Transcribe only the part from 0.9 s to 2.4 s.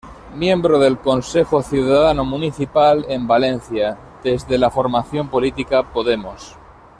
"Consejo Ciudadano